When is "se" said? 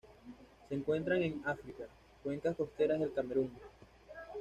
0.67-0.73